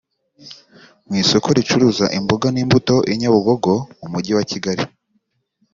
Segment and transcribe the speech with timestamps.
[1.07, 4.83] Mu isoko ricuruza imboga n’imbuto i Nyabugogo mu mujyi wa Kigali